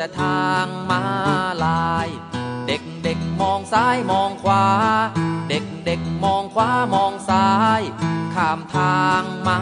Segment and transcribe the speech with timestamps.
[0.00, 1.02] แต่ทางมา
[1.64, 2.08] ลาย
[2.66, 4.66] เด็กเด็กมองซ้ายมองขวา
[5.48, 7.80] เด็กเด็กมองขวามองซ้าย
[8.34, 9.58] ข้ามทางมา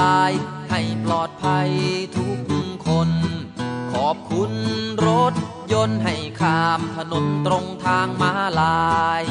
[0.00, 0.32] ลาย
[0.70, 1.70] ให้ปลอดภัย
[2.16, 2.38] ทุก
[2.86, 3.10] คน
[3.92, 4.52] ขอบคุณ
[5.06, 5.34] รถ
[5.72, 9.22] ยนต์ให้ข้ามถนนตรงทางมาลาย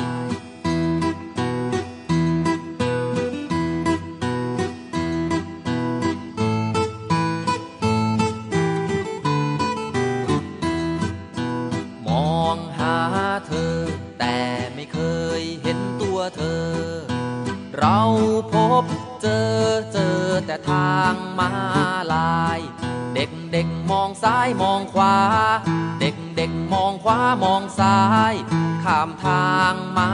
[14.19, 14.37] แต่
[14.73, 14.99] ไม่เค
[15.39, 16.69] ยเห็นตัวเธอ
[17.77, 17.99] เรา
[18.53, 18.83] พบ
[19.21, 19.57] เจอ
[19.93, 21.51] เจอแต่ทางมา
[22.13, 22.59] ลาย
[23.15, 25.15] เด็กเด็กมองซ้ายมองขวา
[25.99, 27.99] เด็กเด็กมองขวามองซ้า
[28.31, 28.33] ย
[28.83, 30.09] ข้ามทางมา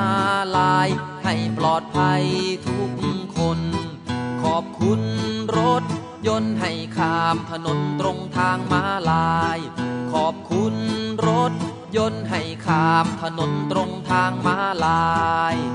[0.57, 0.89] ลาย
[1.23, 2.23] ให้ปลอดภัย
[2.65, 2.91] ทุก
[3.37, 3.59] คน
[4.43, 5.01] ขอบคุณ
[5.57, 5.83] รถ
[6.27, 9.59] ยนต์ให้ข้ามถนนตรงทางมาลาย
[10.13, 10.75] ขอบคุณ
[11.27, 11.53] รถ
[11.97, 15.03] ยนต์ให้ข้ามถนนตรง ทางม้าลา
[15.53, 15.74] ย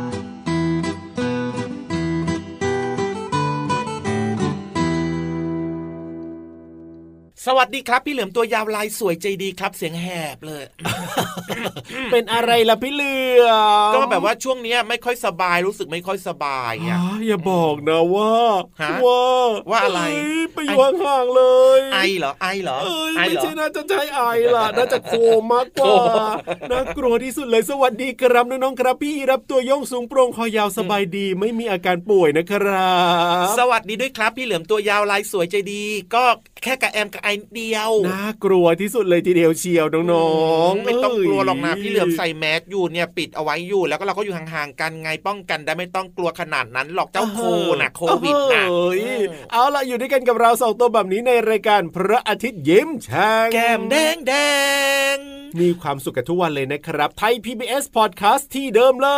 [7.57, 10.65] วัสดีครับ พี่เหลือมตัวยาวลายสวยใจดีครับ เสียงแหบเลย
[12.13, 13.49] เป็นอะไรล่ะพี่เหลือ
[13.91, 18.33] มก็แบบว่าช่วงเนี้ยไม่ค่อยสบายรู้สึกไม่ค่อยสบายอ๋อะออย่าบอกนะว่า
[18.81, 19.21] ฮะว่า
[19.71, 20.17] ว่าอะไรเย
[20.55, 21.43] ไปอยู่ห่างๆเล
[21.79, 24.23] ย ไอเหรอไอเหรอเอ้ยไอไม่เหรอใช่น่าจะใช่ไอ
[24.55, 25.13] ล่ะน่าจะโค
[25.53, 25.95] มากกว่า
[26.69, 32.95] โคน่ากลัวที่สุดเลยสวัสดีครับน้องๆครับพี่รับตัวโยงสูงโปร่งคอยาวสบายดี ไม่มีอาการป่วยนะครั
[33.45, 35.83] บ สวัสดีด้วยครับ พี่เหลือมตัวยาวลายสวยใจดี
[36.15, 36.25] ก็
[36.63, 40.31] แค่กระแอมกับไอเดียวน่ากลัวที่สุดเลยทีเดียวเชียวน้อ
[40.71, 47.41] งๆไม่ต้องกลัวหรอกนะยพี่เหลือมใส่แมสอยู่เนี่ยปิดเอาไว้อยู่ แล้วก็เราก็อยู่ห่างๆกันไงป้องกันได้ไม่ต้องกลัวขนาดนั้นหรอกเจ้าโค
[47.81, 49.03] นะโควิดนะเอ้ย
[49.53, 54.33] เอาล่ะอยู่ด้วยกันกับเราสองตัวแบบนี้ในรายการพระอาทิตย์ยิ้มแฉ่งแก้มแดงแด
[55.17, 55.19] ง
[55.61, 59.09] มีความสุขกันทุกวันเลยนะครับไทย PBS Podcast ที่เดิมเล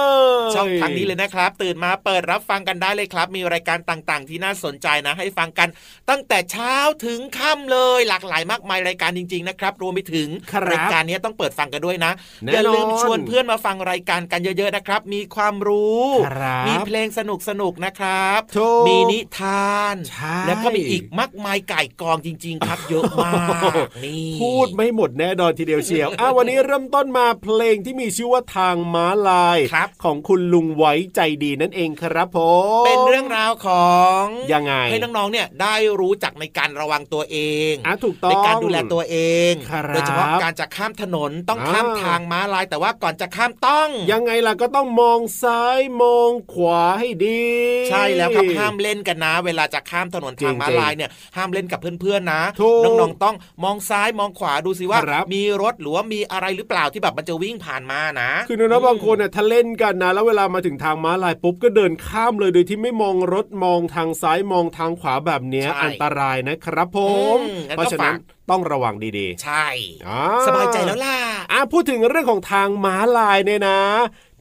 [0.49, 5.69] ยช่องทางนี้เลยนะครับ ตื่นมาเปิดรับฟังกันได้เลยครับ มีรายการต่างๆ ที่น่าสนใจนะ ให้ฟังกัน
[6.11, 12.12] ตั้งแต่เช้าถึงค่ำเลยหลากหลายมากมายรายการจริงๆนะครับรวมไปถึงครับรายการนี้ต้องเปิดฟังกันด้วยนะ
[12.44, 17.20] แน่อย่าลืมนอนชวนเพื่อนมาฟังรายการกันเยอะๆนะครับ มีความรู้ครับมีเพลงส
[17.60, 23.32] นุกๆนะครับถูกมีนิทานใช่แล้วก็มีอีกมากมายไก่กองจริง ๆ ครับ เยอะมา
[23.70, 23.72] ก
[24.04, 32.38] นี่พูดไม่หมดแน่นอนทีเดียวเชียวอะวันนี้เริ่มต้นมาเพลงที่มีชื่อว่าทางม้าลายครับของคุณลุงไว้ใจดีนั่นเองครับผ
[32.82, 33.92] มเป็นเรื่องราวขอ
[34.22, 37.36] งยังไงให้น้องๆเนี่ยได้รู้จักในการระวังตัวเอ
[37.70, 39.16] งอะถูกต้องในการดูแลตัวเอ
[39.50, 47.44] งครับโดยเฉพาะการจะข้ามถนนต้องอ่าข้ามทางม้าลายแต่ว่าก่อนจะข้ามต้อง ยังไงล่ะก็ต้องมองซ้ายมองขวาให้ดี
[47.91, 66.98] ใช่แล้วครับห้ามเล่นกันนะ เวลาจะข้ามถนนทางม้าจริงๆลายเนี่ยห้ามเล่นกับเพื่อนๆนะถูกน้องๆต้องมองซ้ายมองขวาดูสิว่าครับมีรถหรือว่ามีอะไรหรือเปล่าที่แบบมันจะวิ่งผ่านมานะ คือน้องๆบางคนเนี่ยถ้าเล่นกันนะ แล้วเวลามาถึงทางม้าลายปุ๊บก็เดินข้ามเลยโดยที่ไม่มองรถมองทางซ้ายมองทางขวาแบบเนี้ยใช่อันตรายนะครับผ
[67.36, 71.19] มอืมงั้นก็เพราะฉะนั้นฝากต้องระวังดีใช่ๆอ่าสบายใจแล้วล่ะ
[71.53, 73.81] อะพูดถึงเรื่องของทางม้าลายเนี่ยนะ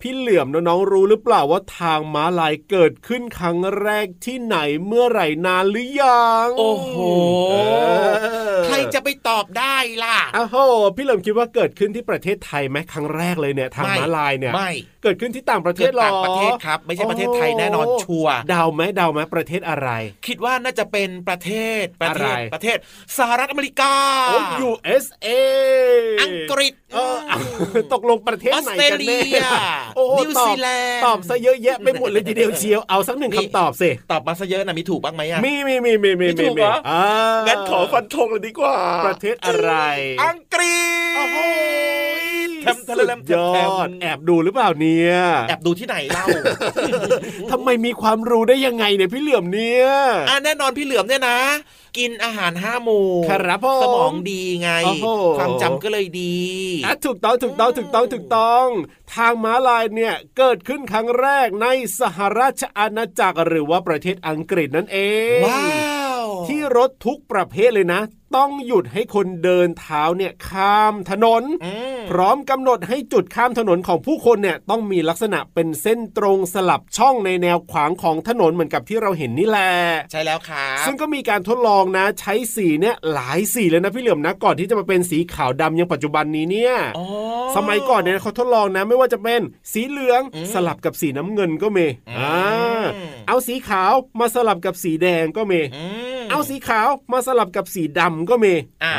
[0.01, 6.95] พี่เหลื่อมน้องๆรู้หรือเปล่าว่าทางม้าลายเกิดขึ้นครั้งแรกที่ไหนเมื่อไหร่นานหรือยัง โอ้โห
[7.51, 7.55] เอ
[8.57, 10.55] อใครจะไปตอบได้ล่ะอ้าวโห
[10.95, 14.71] พี่เหลิมคิดว่าเกิดขึ้นที่ประเทศไทยไหมครั้งแรกเลยเนี่ยทางไม่ม้าลายเนี่ยไม่
[15.03, 19.89] เกิดขึ้นที่ต่างประเทเกิศดหรอต่างประเทศครับ ไม่ใช่ประเทศไทยแน่นอนโชัวร์เดาไหมเดาไหมประเทศอะไร
[20.27, 22.77] คิดว่าน่าจะเป็นประเทศประเทศอะไรประเทศ
[23.17, 23.93] สหรัฐอเมริกา
[24.27, 24.39] โอ้
[24.69, 25.27] USA
[26.21, 27.37] อังกฤษ เออเอา
[27.93, 29.49] ตกลงประเทศออสไหนเตรกันเลีแน่ย
[29.95, 37.03] โอ้โหนิวตอซีบแลนด์ตอบซะเยอะแยะไปหมดเลยทีเดียวเชียวเอาสักหนึ่งนี่คำตอบสิตอบมาซะเยอะนะมีถูกบ้างไหมอะมีมีมีมีมีมีถูกเหรออ่า
[37.47, 39.71] งั้นขอฟันธงเลยดีกว่า ประเทศอะไร
[40.23, 40.75] อังกฤ
[41.13, 41.37] ษโอ้โห
[42.61, 45.13] แถมทะเลสุมดยอแถดมแอบดูหรือเปล่าเนี่ย
[45.49, 46.25] แอบดูที่ไหนเล่า
[47.51, 49.85] ทำไมมีความรู้ได้ยังไงเนี่ยพี่เหลือมเนี่ย
[50.29, 51.39] อะแน่นอนพี่เหลือมเนี่ยนะ
[51.97, 55.07] กินอาหารห้าหมู่ครับผมสมองดีไงโอ้โห
[55.37, 56.35] ความจำก็เลยดี
[56.85, 58.67] อะถูกต้องถูกต้องถูกต้องถูกต้อง
[59.13, 61.67] ทางม้าลายเนี่ยเกิดขึ้นครั้งแรกใน
[61.99, 64.97] สหราชอาณาจักรหรือว่าประเทศอังกฤษนั่นเอ
[65.37, 65.63] งว้า
[66.00, 66.00] ว
[66.47, 68.01] ที่รถทุกประเภทเลยนะ
[68.39, 79.71] ต้องหยุดให้คนเดินเท้าเนี่ยข้ามถนนอืมพร้อมกำหนดให้จุดข้ามถนนของผู้คนเนี่ยต้องมีลักษณะเป็นเส้นตรงสลับช่องในแนวขวางของถนนเหมือนกับที่เราเห็นนี่แหละ
[80.11, 87.05] ใช่แล้วครับซึ่งก็มีการทดลองนะ ใช้สีเนี่ยหลายสีเลยนะพี่เหลือมนะก่อนที่จะมาเป็นสีขาวดำอยังปัจจุบันนี้เนี่ยอ๋อ
[87.55, 89.41] สมัยก่อนเนี่ยเขาทดลองนะไม่ว่าจะเป็น
[89.73, 92.83] สีเหลืองอืมสลับกับสีน้ำเงินก็มีอืมอ่า
[93.27, 98.93] เอาสีขาวมาสลับกับสีแดงก็มีอืม เอาสีขาวมาสลับกับสีดำก็มีอ่า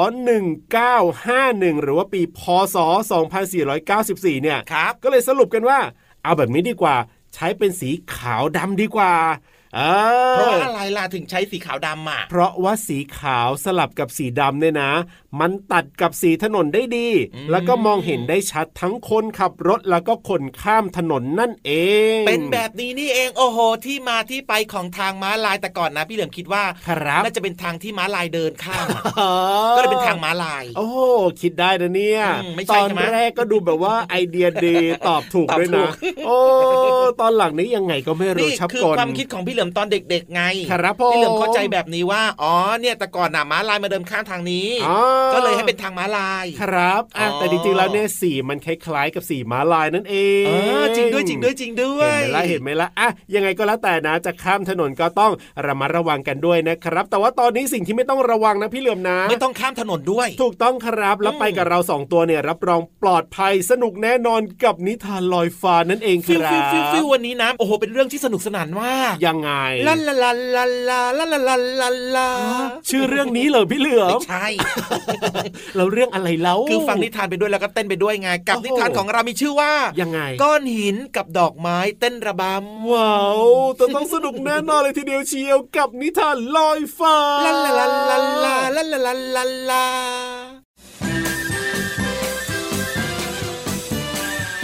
[0.81, 2.41] 1951 หรือว่าปีพ
[2.75, 2.77] ศ
[3.59, 5.79] 2494 เนี่ยครับก็เลยสรุปกันว่า
[6.23, 6.95] เอาแบบนี้ดีกว่า
[7.35, 9.60] ใช้เป็นสีขาวดำดีกว่าอ่า
[10.35, 14.91] เพราะอะไรล่ะถึงใช้สีขาวดำอะ เพราะว่าสีขาวสลับกับสีดำเนี่ยนะ
[15.39, 21.71] มันตัดกับสีถนนได้ดีอืมแล้วก็มองเห็นได้ชัดทั้งคนขับรถแล้วก็คนข้ามถนนนั่นเอ
[22.15, 29.31] ง เป็นแบบนี้นี่เองโอ้โห ที่มาที่ไปของทางม้าลายแต่ก่อนนะ พี่เหลือมคิดว่าครับน่าจะเป็นทางที่ม้าลายเดินข้ามอะอ๋อ
[29.75, 30.87] ก็เลยเป็นทางม้าลาย โอ้
[31.41, 34.75] คิดได้นะเนี่ยอืมไม่ใช่ตอนใช่ไหมแรกก็ดูแบบว่าไอเดียดี
[35.07, 35.93] ตอบถูกตอบด้วยถูนะก
[36.25, 36.37] โอ้
[37.21, 40.41] ตอนหลังนี้ยังไงก็ไม่รู้นี่ชับคือกลความคิดของพี่เหลือมตอนเด็กๆไง
[40.71, 44.97] ครับผมพี่เหลือมเข้าใจแบบนี้ว่าอ๋อเนี่ยแต่ก่อนน่ะม้าลายมาเดินข้ามทางนี้อ๋อ
[45.33, 50.51] ก็เลยให้เป็นทางม้าลายครับอะอ๋อแต่จริงๆแล้วเนี่ยสีมันคล้ายๆกับสีม้าลายนั่นเองเอ
[50.83, 55.31] อจริงด้วยจริงด้วยจริงด้วยเห็นไหมล่ะเห็นไหมล่ะอะยังไงก็แล้วแต่นะจะข้ามถนนก็ต้อง
[55.65, 69.50] ระมัดระวังกันด้วยนะครับ แต่ว่าตอนนี้สิ่งที่ไม่ต้องระวังนะพี่เหลือมนะ ไม่ต้องข้ามถนนด้วย ถูกต้องครับแล้วอืมไปกับเราสองตัวเนี่ยรับรองปลอดภัยสนุกแน่นอนกับนิทานลอยฟ้านั่นเองคฟิวรัฟิวบฟิวฟิววันนี้นะโอ้โหเป็นเรื่องที่สนุกสนานมากยังไง
[69.87, 72.29] ลาลาลาลาลาลาลาลาลาลา
[72.89, 74.45] ชื่อเรื่องนี้เหรอพี่เหลือไม่ใช่
[75.75, 79.71] เราเรื่องอะไรเล่าคือฟังนิทานไปด้วยแล้วก็เต้นไปด้วยไงกับนิทานของเรามีชื่อว่า
[80.01, 83.39] ยังไง ก้อนหินกับดอกไม้เต้นระบำว้าว
[83.79, 89.85] จะต้องสนุกแน่นอนเลยทีเดียวเชียวกับนิทานลอยฟ้าลาลาลาลาลาลาลาลาลาลา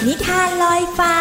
[0.06, 1.16] นิทานลอยฟ้า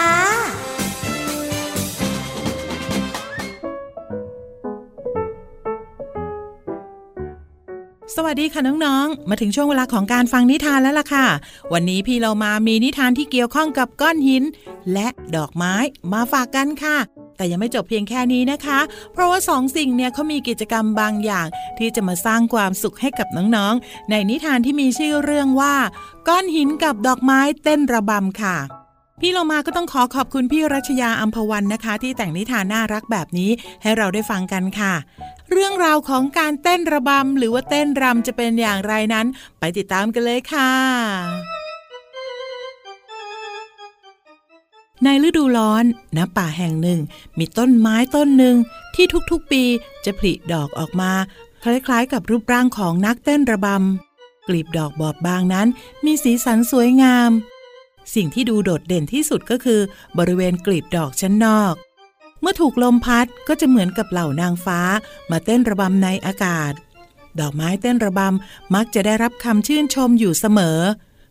[8.18, 11.26] สวัสดีค่ะน้องๆ มาถึงช่วงเวลาของการฟังนิทานแล้วล่ะค่ะ
[11.72, 14.44] วันนี้พี่เรามามีนิทานที่เกี่ยวข้องกับก้อนหิน
[14.92, 15.74] และดอกไม้
[16.12, 16.96] มาฝากกันค่ะ
[17.36, 18.78] แต่ยังไม่จบเพียงแค่นี้นะคะ
[19.12, 21.46] เพราะว่าสองสิ่งเนี่ยเขามีกิจกรรมบางอย่าง
[21.78, 25.74] ที่จะมาสร้างความสุขให้กับน้องๆ ในนิทานที่มีชื่อเรื่องว่า
[26.28, 28.56] ก้อนหินกับดอกไม้เต้นระบำค่ะ
[29.20, 33.50] พี่เรามาก็ต้องขอขอบคุณพี่รัชยาอัมพวันนะคะ ที่แต่งนิทานน่ารักแบบนี้
[33.82, 34.94] ให้เราได้ฟังกันค่ะ
[35.52, 39.26] เรื่องราวของการเต้นระบำหรือว่าเต้นรำจะเป็นอย่างไรนั้น
[39.58, 40.70] ไปติดตามกันเลยค่ะ
[45.04, 45.84] ในฤดูร้อน
[46.16, 47.00] ณป่าแห่งหนึ่ง
[47.38, 48.56] มีต้นไม้ต้นหนึ่ง
[48.94, 49.62] ที่ทุกๆปี
[50.04, 51.12] จะผลิดอกออกมา
[51.62, 55.68] คล้ายๆ กับรูปร่างของนักเต้นระบำกลีบดอกบอบบางนั้น
[56.04, 57.30] มีสีสันสวยงาม
[58.14, 59.80] สิ่งที่ดูโดดเด่นที่สุดก็คือ
[60.18, 61.74] บริเวณกลีบดอกชั้นนอก
[62.48, 64.80] มื่อถูกลมพัดก็จะเหมือนกับเหล่านางฟ้า
[65.30, 66.72] มาเต้นระบำในอากาศ
[67.40, 70.78] ดอกไม้เต้นระบำมักจะได้รับคำชื่นชมอยู่เสมอ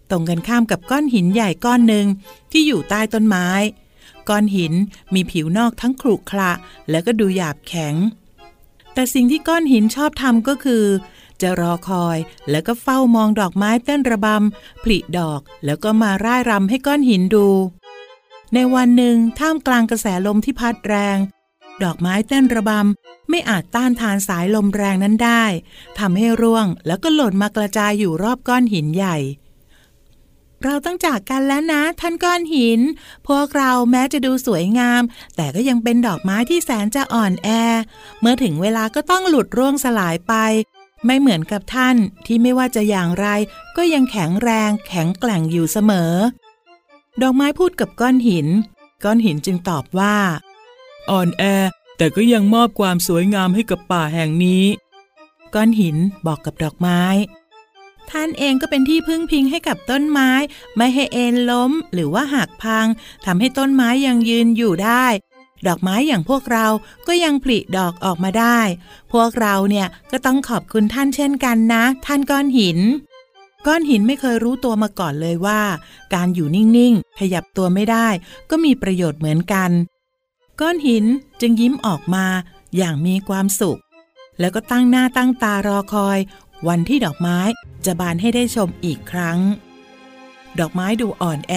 [0.10, 2.06] ตรงกันข้ามกับก้อนหินใหญ่ก้อนหนึ่ง
[2.52, 3.48] ที่อยู่ใต้ต้นไม้
[4.30, 4.74] ก้อนหิน
[5.14, 6.52] มีผิวนอกทั้งขรุขระ
[6.90, 7.96] แล้วก็ดูหยาบแข็ง
[8.94, 10.86] แต่สิ่งที่ก้อนหินชอบทำก็คือ
[11.42, 12.18] จะรอคอย
[12.50, 17.48] แล้วก็เฝ้ามองดอกไม้เต้นระบำผลิดอกแล้วก็มาร่ายรำให้ก้อนหินดู
[18.54, 21.18] ในวันหนึ่งท่ามกลางกระแสลมที่พัดแรง
[21.84, 25.44] ดอกไม้เต้นระบำ ไม่อาจต้านทานสายลมแรงนั้นได้
[26.00, 29.18] ทำให้ร่วงแล้วก็หล่นมากระจายอยู่รอบก้อนหินใหญ่
[30.64, 32.80] เราต้องจากกันแล้วนะ ท่านก้อนหิน
[33.28, 35.02] พวกเราแม้จะดูสวยงาม
[35.36, 37.50] แต่ก็ยังเป็นดอกไม้ที่แสนจะอ่อนแอ
[38.22, 40.34] เมื่อถึงเวลาก็ต้องหลุดร่วงสลายไป
[41.06, 43.28] ไม่เหมือนกับท่านที่ไม่ว่าจะอย่างไร
[43.78, 46.14] ก็ยังแข็งแรง แข็งแกร่งอยู่เสมอ
[47.22, 48.48] ดอกไม้พูดกับก้อนหิน
[49.04, 50.16] ก้อนหินจึงตอบว่า
[51.10, 51.44] อ่อนแอ
[51.98, 54.64] แต่ก็ยังมอบความสวยงามให้กับป่าแห่งนี้
[55.54, 57.02] ก้อนหินบอกกับดอกไม้
[58.10, 60.30] ท่านเองก็เป็นที่พึ่งพิงให้กับต้นไม้
[60.78, 62.88] ไม่ให้เอ็นล้มหรือว่าหักพัง
[63.26, 65.06] ทำให้ต้นไม้ยังยืนอยู่ได้
[65.68, 66.68] ดอกไม้อย่างพวกเรา
[67.08, 68.60] ก็ยังผลิดอกออกมาได้
[69.14, 72.80] พวกเราเนี่ยก็ต้องขอบคุณท่านเช่นกันนะ ท่านก้อนหิน
[73.68, 75.62] ก้อนหินไม่เคยรู้ตัวมาก่อนเลยว่า
[76.14, 78.08] การอยู่นิ่งๆ ขยับตัวไม่ได้
[78.50, 79.72] ก็มีประโยชน์เหมือนกัน
[80.62, 81.06] ก้อนหิน
[81.42, 82.26] จึงยิ้มออกมา
[82.78, 83.80] อย่างมีความสุข
[84.40, 86.20] แล้วก็ตั้งหน้าตั้งตารอคอย
[86.68, 87.40] วันที่ดอกไม้
[87.86, 89.40] จะบานให้ได้ชมอีกครั้ง
[90.60, 91.54] ดอกไม้ดูอ่อนแอ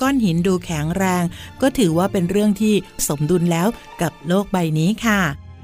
[0.00, 1.24] ก้อนหินดูแข็งแรง
[1.60, 2.74] ก็ถือว่าเป็นเรื่องที่
[3.08, 3.68] สมดุลแล้ว
[4.02, 5.20] กับโลกใบนี้ค่ะ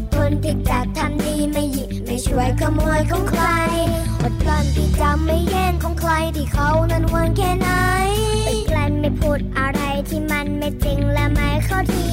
[0.00, 3.44] ดทนที่จะทำดีไม่หยิบไม่ช่วยขโมยของใคร
[4.22, 7.68] อดกลั้นที่จะไม่แย่งของใครที่เขานั้นหวงแค่ไหน
[8.48, 12.06] อดกลั้นไม่พูดอะไรที่มันไม่จริงและไม่เข้าที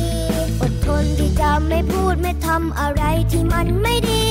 [0.61, 4.25] อดทนที่จะไม่พูดไม่ทำอะไรที่มันไม่ดี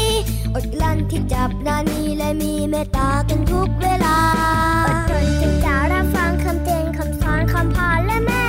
[0.55, 4.19] อดกลั้นที่จับนานีและมีเมตตากันทุกเวลา
[4.87, 8.47] อดทนที่จะรับฟังคำเตือนคำสอนคำพาและแม่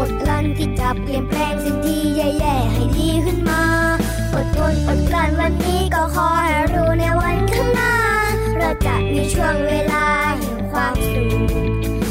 [0.00, 2.02] อดกลั้นที่จะเปลี่ยนแปลงสิ่งที่
[4.44, 7.94] ดทนอดกลั้นวันนี้ก็ขอให้รู้ในวันข้างหน้า
[8.58, 10.06] เราจะมีช่วงเวลา
[10.38, 11.22] แห่งความสุ
[12.02, 12.03] ข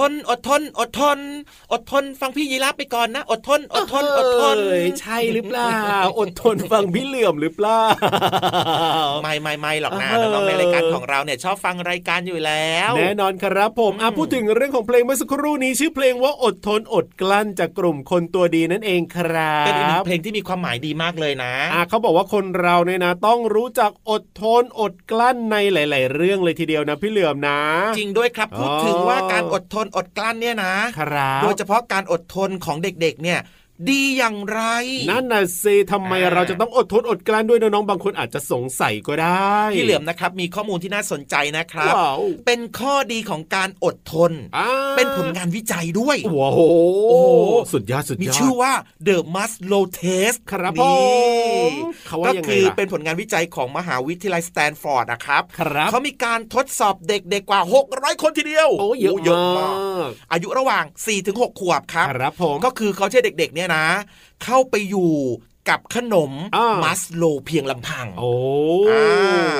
[0.10, 1.18] น อดทน อดทน
[1.73, 5.71] อดทนฟังพี่ยีราฟไปก่อนนะ อดทน อดทน อดทนเอ้ยใช่หรือเปล่า
[6.19, 7.81] อดทนฟังพี่เหลื่อมหรือเปล่า
[9.23, 27.59] ไม่ไม่ไม่หรอกนะเออน้องๆในรายการของเราเนี่ยชอบฟังรายการอยู่แล้ว แน่นอนครับผมอะอืมพูดถึงเรื่องของเพลงเมื่อสักครู่นี้ชื่อเพลงว่าอดทนอดกลั้นจากกลุ่มคนตัวดีนั่นเองครับ เป็นอีกหนึ่งเพลงที่มีความหมายดีมากเลยนะอะเขาบอกว่าคนเราเนี่ยนะ ต้องรู้จักอดทนอดกลั้นในหลาย ๆ เรื่องเลยทีเดียวนะพี่เหลื่อมนะ
[27.97, 33.39] จริงด้วยครับพูดถึงว่าการอดทนอดกลั้นเนี่ยนะครับโดยเฉพาะการอดทนของเด็กๆเนี่ย
[33.89, 34.61] ดีอย่างไร
[35.09, 47.41] นั่นน่ะสิทำไมอ่าเราจะต้องอดทนอดกลั้นด้วยน้องๆบางคนอาจจะสงสัยก็ได้พี่เหลือมนะครับมีข้อมูลที่น่าสนใจนะครับว้าวเป็นข้อดีของการอดทนอ่าเป็นผลงานวิจัยด้วยว้าวโอ้โห
[47.73, 48.73] สุดยอดสุดยอดมีชื่อว่า
[49.07, 50.93] The Maslow Test ครับนี่ผ
[51.69, 51.73] ม
[52.07, 57.61] เขาว่าก็ยังไงคือล่ะเป็นผลงานวิจัยของมหาวิทยาลัยสแตนฟอร์ดนะครับครับเขามีการทดสอบเด็กๆกว่า
[57.91, 59.69] 600 คนทีเดียวโอ้เยอะเยอะมามา
[60.05, 60.85] กกอายุระหว่าง
[61.21, 63.85] 4-6 ขวบครับครับผมก็คือเขาใช้เด็กๆเนี่ยนะ
[64.43, 65.13] เข้าไปอยู่
[65.69, 68.31] กับขนมอ่ามัสโลเพียงลำพัง โอ้
[68.89, 69.57] อ่า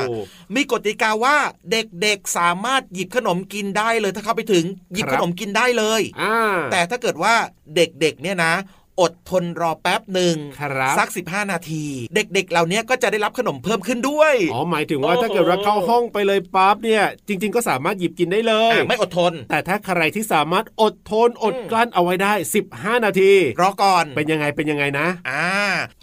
[0.56, 1.36] มีกติกาว่า
[1.72, 7.34] เด็กๆสามารถหยิบขนมกินได้เลย ถ้าเข้าไปถึงหยิบครัขบนมกินได้เลยอ่าแต่ถ้าเกิดว่า
[7.76, 8.54] เด็กๆเนี่ยนะ
[9.02, 22.34] อดทนรอแป๊บหนึ่งครับสัก 15 นาที เด็กๆเหล่านี้ก็จะได้รับขนมเพิ่มขึ้นด้วยอ๋อหมายถึงว่าโอ้โหถ้าเกิดว่าเข้าห้องไปเลยปั๊บเนี่ยจริง ๆ ก็สามารถหยิบกินได้เลยอะไม่อดทน แต่ถ้าใครที่สามารถอดทนอดอืมกลั้นเอาไว้ได้
[22.70, 23.32] 15 นาที
[23.62, 25.46] รอก่อนเป็นยังไงเป็นยังไงนะอ่า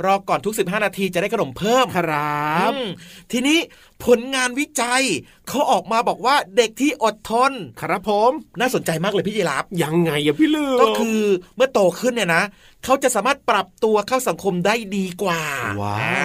[0.04, 2.88] รอก่อนทุก 15 นาทีจะได้ขนมเพิ่มครับอืม
[3.32, 3.58] ทีนี้
[4.04, 5.02] ผลงานวิจัย
[5.48, 8.30] เขาออกมาบอกว่าเด็กที่อดทน ครับผม
[8.60, 11.20] น่าสนใจมากเลยพี่ยีรับยังไงอะพี่เหลือมก็คือ
[11.56, 12.44] เมื่อโตขึ้นเนี่ยนะ
[12.84, 15.42] เขาจะสามารถปรับตัวเข้าสังคมได้ดีกว่า
[15.82, 16.18] ว้าวอ่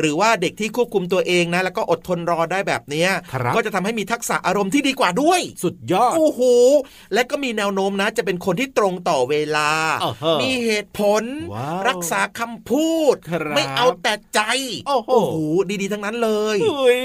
[0.00, 6.40] หรือว่าเด็กที่ควบคุมตัวเองนะ แล้วก็อดทนรอได้แบบเนี้ยครับก็จะทำให้มีทักษะอารมณ์ที่ดีกว่าด้วย สุดยอดโอ้โห
[7.14, 9.70] และก็มีแนวโน้มนะ จะเป็นคนที่ตรงต่อเวลา
[10.02, 11.22] อ่าฮะมีเหตุผล
[11.54, 14.40] ว้าวรักษาคำพูดครับไม่เอาแต่ใจ
[14.88, 15.36] โอ้โห
[15.82, 17.00] ดีๆ ทั้งนั้นเลยเฮ้ย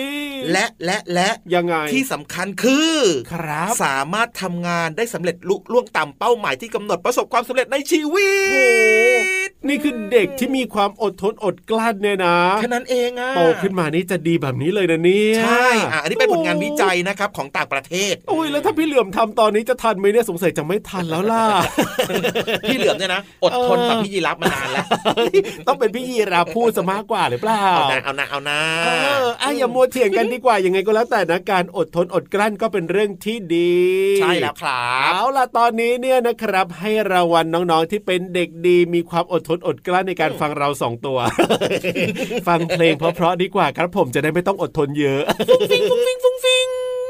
[0.52, 2.98] และและและยังไงที่สำคัญคือ
[3.34, 8.32] ครับสามารถทำงานได้สำเร็จลุล่วงตามเป้าหมายที่กำหนดประสบความสำเร็จในชีวิ
[9.48, 21.44] ตนี่คือเด็กที่มีความอดทนอดกลั้นเนี่ยนะแค่นั้นเองอะโตขึ้นมานี่จะดีแบบนี้เลยนะเนี่ยใช่อะอันนี้เป็นผลงานวิจัยนะครับของต่างประเทศโอ้ยแล้วถ้าพี่เหลื่อมทำตอนนี้จะทันไหมเนี่ยสงสัยจะไม่ทันแล้วล่ะ
[22.68, 24.86] พี่เหลือมเนี่ยนะอดทนเออกับพี่ยีรับมานานแล้ว
[25.68, 28.90] ต้องเป็นพี่ยีราพูดซะมากกว่าหรือเปล่าเอานะเอานะเอานะเอ
[29.24, 33.76] ออะอย่ามัวเถียงกันดีกว่ายังไงก็แล้วแต่นะการอดทนอดกลั้นก็เป็นเรื่องที่ดี
[34.22, 41.18] ใช่แล้วครับเอาล่ะตอนนี้เนี่ยนะครับ ให้รางวัลน้องๆที่เป็นเด็กดี มีความอดทนอดกลั้นในการฟังเราสองตัว
[42.48, 45.22] ฟังเพลงเพราะๆดีกว่าครับผมจะได้ไม่ต้องอดทนเยอะ
[45.70, 47.05] ฟิงฟุ้งฟิงฟุ้งฟิงอั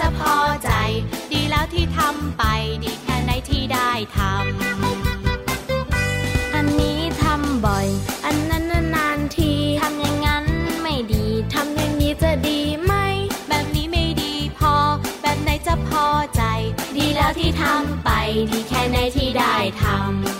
[0.00, 0.70] จะพอใจ
[1.32, 2.42] ดีแล้วที่ทำไป
[2.84, 7.88] ดีแค่ไหนที่ได้ทำ อันนี้ทำบ่อย
[8.24, 10.44] อันนั้นนานๆทีทำอย่างนั้น
[10.82, 12.94] ไม่ดีทำอย่างนี้จะดีไหม
[13.48, 14.74] แบบนี้ไม่ดีพอ
[15.22, 16.42] แบบไหนจะพอใจ
[16.96, 18.10] ดีแล้วที่ทำไป
[18.50, 20.39] ดีแค่ไหนที่ได้ทำ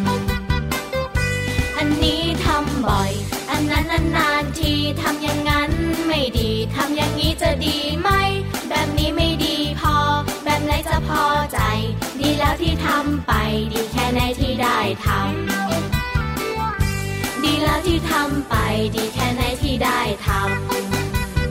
[2.81, 3.11] ำบ่อย
[3.49, 3.85] อันนั้น
[4.17, 5.71] นานๆทีทำอย่างนั้น
[6.07, 8.09] ไม่ดีทำอย่างนี้จะดีไหม
[8.69, 9.95] แบบนี้ไม่ดีพอ
[10.43, 11.59] แบบไหนจะพอใจ
[12.19, 13.33] ดีแล้วที่ทำไป
[13.73, 18.55] ดีแค่ไหนที่ได้ทำดีแล้วที่ทำไป
[18.95, 20.29] ดีแค่ไหนที่ได้ท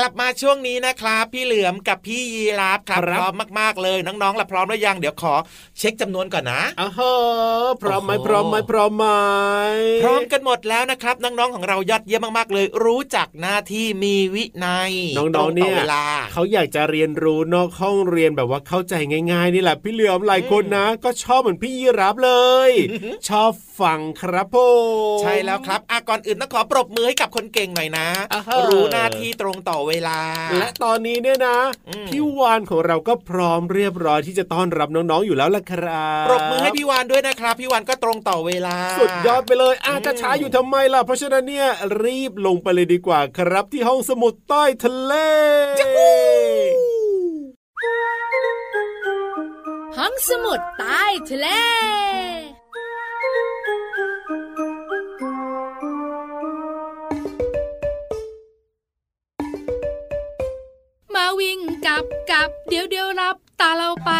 [0.00, 5.34] กลับมาช่วงนี้นะครับ พี่เหลือมกับพี่ยีรับครับครับพร้อมมากๆเลยน้องๆละพร้อมหรือยังเดี๋ยวขอ
[5.78, 6.90] เช็คจำนวนก่อนนะอ้าว
[7.82, 9.06] พร้อมไหมโอ้โหพร้อมไหมพร้อมไหม
[10.02, 18.94] พร้อมกันหมดแล้วนะครับ น้องๆของเรายอดเยี่ยมมากๆเลย รู้จักหน้าที่มีวินัยน้ตรองงๆต่เนี่ยเวลาเขาอยากจะเรียนรู้นอกห้องเรียนแบบว่าเข้าใจ
[19.32, 22.32] ง่าย ๆ นี่แหละพี่เหลือมหลายคนนะ ก็ชอบเหมือนพี่ยีรับเล
[22.68, 22.70] ย
[23.28, 23.50] ชอบ
[23.80, 24.56] ฟังครับผ
[25.18, 30.22] มใช่แล้วครับอะก่อนอื่นต้องขอปรบมือให้กับคนเก่งหน่อยนะอ่าฮะรู้หน้าที่ตรงต่อเวเวลา
[30.58, 41.68] และตอนนี้เนี่ยนะอืมพี่วานของเราก็พร้อมเรียบร้อยที่จะต้อนรับน้องๆอยู่แล้วล่ะครับปรบมือให้พี่วานด้วยนะครับ พี่วานก็ตรงต่อเวลา สุดยอดไปเลยอาอืมจะช้าอยู่ทำไมล่ะ เพราะฉะนั้นเนี่ย
[42.04, 45.12] รีบลงไปเลยดีกว่าครับที่ห้องสมุดใต้ทะเล
[49.98, 51.48] ห้องสมุดใต้ทะเล
[61.86, 64.10] กับกับเดี๋ยวเดี๋ยวรับตาเราไป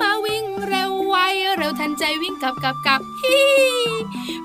[0.00, 1.16] มาวิ่งเร็วไว
[1.56, 3.42] เร็วทันใจวิ่งกับกับกับฮี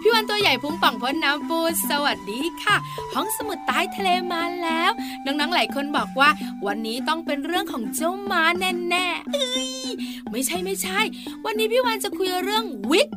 [0.02, 2.76] พี่วันตัวใหญ่พุงป่องพ้นน้ำปูสวัสดีค่ะ
[3.14, 4.92] ห้องสมุดใต้ทะเลมาแล้ว
[5.26, 6.30] น้องๆหลายคนบอกว่า
[6.66, 9.90] วันนี้ต้องเป็นเรื่องของเจ้าม้าแน่ๆเอ้ย
[10.32, 11.00] ไม่ใช่ไม่ใช่
[11.46, 13.10] วันนี้พี่วานจะคุยเรื่องวิก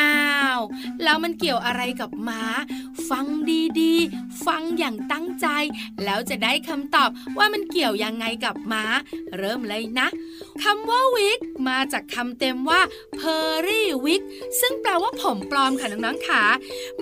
[0.00, 0.18] อ้า
[0.56, 0.60] ว
[1.02, 2.42] แล้วมันเกี่ยวอะไรกับม้า
[3.08, 3.26] ฟัง
[3.80, 5.46] ดีๆ ฟังอย่างตั้งใจ
[6.04, 8.84] แล้วจะได้คำตอบว่ามันเกี่ยวยังไงกับม้า
[9.36, 10.08] เริ่มเลยนะ
[10.62, 12.80] คำว่าวิกมาจากคำเต็มว่า
[13.20, 14.22] p e r r y wig
[14.60, 16.44] ซึ่งแปลว่าผมปลอมค่ะน้องๆค่ะ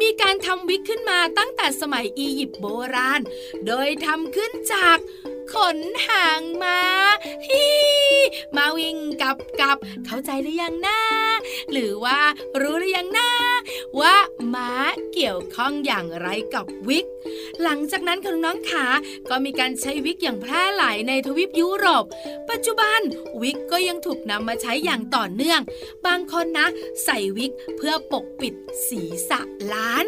[0.01, 3.21] มีการทำวิกขึ้นมาตั้งแต่สมัยอียิปต์โบราณ
[3.67, 4.99] โดยทำขึ้นจาก
[5.55, 6.81] ขนหางมา
[7.47, 7.67] ฮี
[8.57, 9.77] มาวิ่งกับกับ
[10.07, 11.01] เข้าใจหรือยังนะ
[11.73, 12.21] หรือว่า
[12.61, 13.31] รู้หรือยังนะ
[14.01, 14.17] ว่า
[14.55, 14.71] ม้า
[15.13, 17.07] เกี่ยวข้องอย่างไรกับวิก
[17.63, 18.87] หลังจากนั้นคุณน้องขา
[19.31, 22.05] ก็มีการใช้วิกอย่างแพร่หลายในทวีปยุโรป
[22.51, 23.01] ปัจจุบัน
[23.43, 25.61] วิกก็ยังถูกนำมาใช้อย่างต่อเนื่อง
[26.07, 26.67] บางคนนะ
[27.05, 28.55] ใส่วิกเพื่อปกปิด
[28.89, 29.41] ศีรษะ
[29.75, 30.05] ล้าน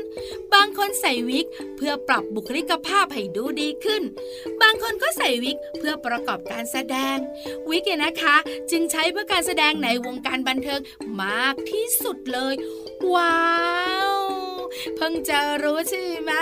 [0.55, 4.03] บางคนใส่วิกเพื่อปรับบุคลิกภาพให้ดูดีขึ้น
[4.63, 7.17] บางคนก็ใส่วิกเพื่อประกอบการแสดง
[7.71, 8.37] วิกเนี่ยนะคะ
[8.71, 10.81] จึงใช้เพื่อการแสดงในวงการบันเทิง
[11.23, 12.55] มากที่สุดเลย
[13.15, 13.39] ว้า
[14.11, 14.15] ว
[14.97, 16.33] เพิ่งจะรู้ใช่ไหม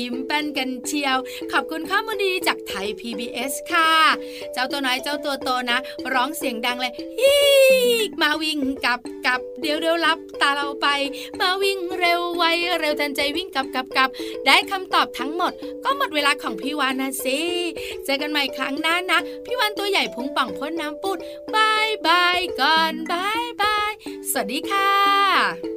[0.00, 1.18] ยิ้มแป้นกันเชียว
[1.52, 3.90] ขอบคุณข้อมูลดีจากไทย PBS ค่ะ
[4.52, 5.78] เจ้าตัวน้อยเจ้าตัวโตนะ
[6.12, 7.34] ร้องเสียงดังเลยฮี
[8.20, 10.86] มาวิ่งกับกับเดี๋ยวเดี๋ยวรับตาเราไป
[11.40, 12.44] มาวิ่งเร็วไว
[12.80, 14.08] เร็วทันใจวิ่งกับกับกับ
[14.46, 15.52] ได้คำตอบทั้งหมด
[15.84, 17.38] ก็หมดเวลาของพี่วานนะสิ
[18.04, 21.18] เจอกันใหม่ครั้งหน้านะ พี่วานตัวใหญ่พุงป่องพ้นน้ำปุด
[21.54, 23.92] บายบายก่อนบายบาย
[24.30, 25.71] สวัสดีค่ะ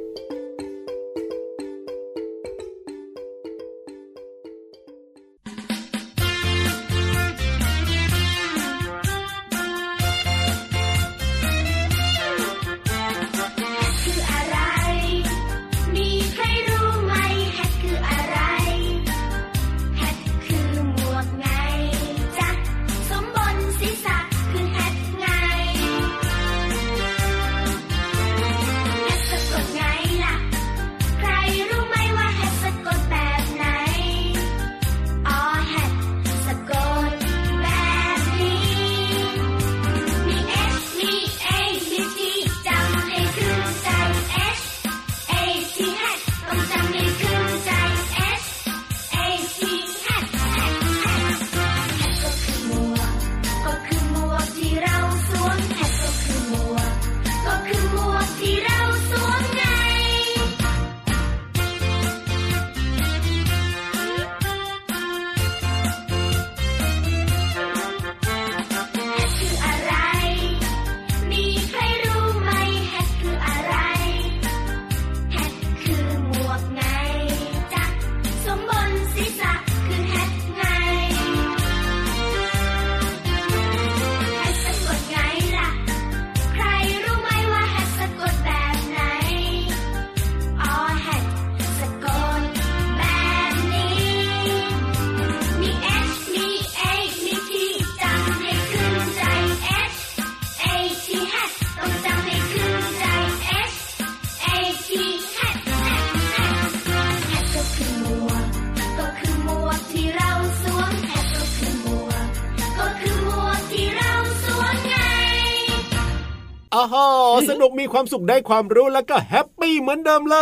[117.86, 120.38] มีความสุขได้ความรู้แล้วก็แฮปปี้เหมือนเดิมเล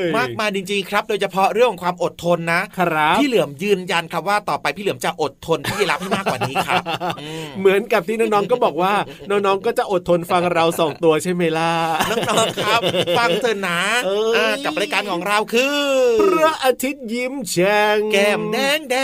[0.00, 6.82] ย มากมายจริงๆครับ โดยเฉพาะเรื่องของความอดทนนะครับพี่เหลือมยืนยันครับว่าต่อไปพี่เหลือมจะอดทนพี่รับให้มากกว่านี้ครับ
[7.20, 8.94] อืมเหมือนกับที่น้องๆก็บอกว่า
[9.30, 11.72] น้องๆก็จะอดทนฟังเราสองตัวใช่ไหมล่ะ
[12.10, 12.80] น้องๆครับ
[13.18, 15.78] ฟังเถอะนะเอ้ยอ่ากับรายการของเราคือ
[16.20, 18.96] พระอาทิตย์ยิ้มแฉ่งแก้มแดงแด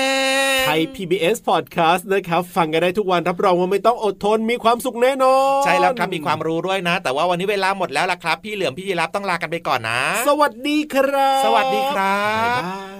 [0.62, 12.99] งไทย PBS Podcast นะครับฟังกันได้ทุกวันรับรองว่าไม่ต้องอดทนมีความสุขแน่นอนใช่แล้วครับมีความรู้ด้วยนะ แต่ว่าวันนี้เวลาหมดแล้วล่ะครับ พี่เหลือมพี่ยีรับต้องลากันไปก่อนนะ สวัสดีครับ สวัสดีครับบ๊ายบาย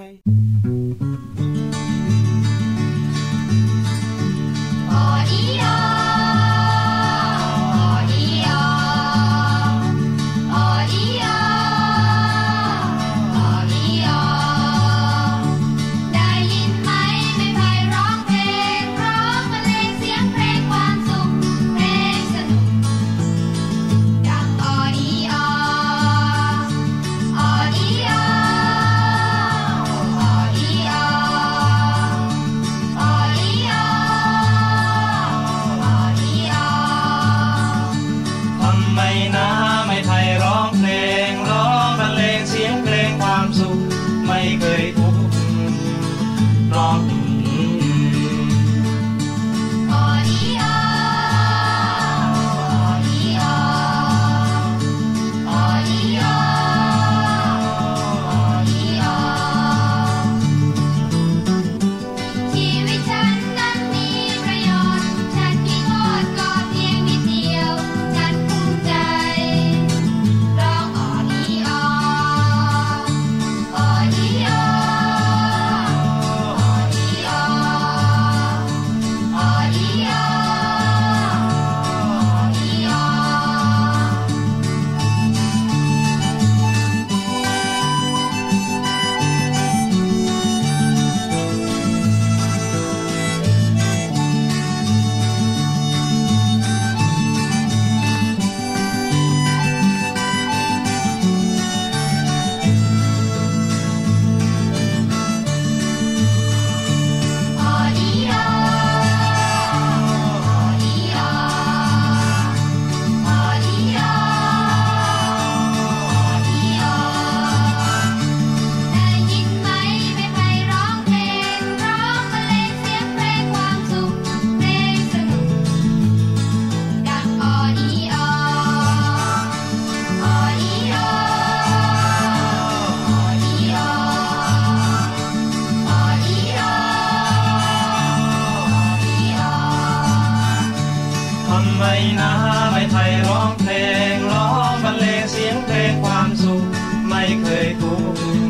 [141.83, 141.87] ไม
[142.21, 142.33] นา
[142.71, 143.73] ไม่ไทยร้องเพล
[144.14, 146.62] งร้องบรรเลงเสียงเพลงความสุข
[147.09, 148.50] ไม่เคยทุกข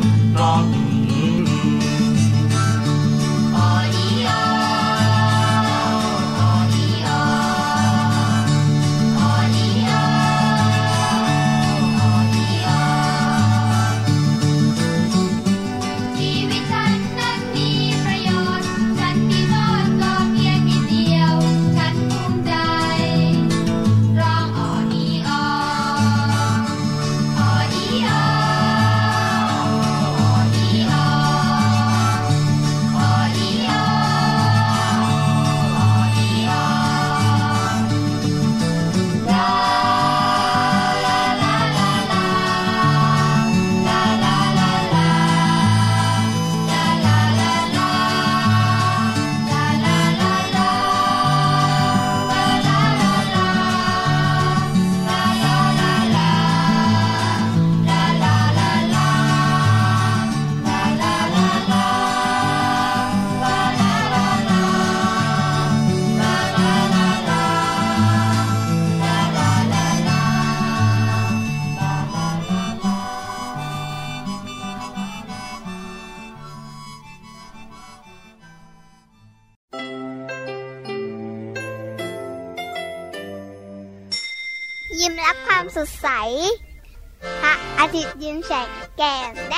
[87.41, 88.67] พระอาทิตย์ยิ้มแฉก
[88.97, 89.55] แก้มแด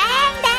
[0.51, 0.52] ง